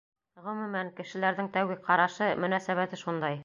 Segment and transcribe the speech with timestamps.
[0.45, 3.39] Ғөмүмән, кешеләрҙең тәүге ҡарашы, мөнәсәбәте шундай.